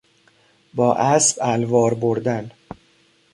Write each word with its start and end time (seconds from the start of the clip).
با 0.73 0.93
اسب 0.95 1.37
الوار 1.41 1.93
بردن 1.93 2.51